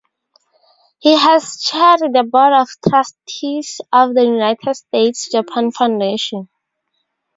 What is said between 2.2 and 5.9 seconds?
Board of Trustees of the United States-Japan